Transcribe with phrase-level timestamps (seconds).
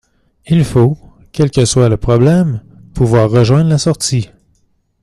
[0.47, 0.97] Il faut,
[1.31, 2.63] quel que soit le problème,
[2.95, 4.31] pouvoir rejoindre la sortie.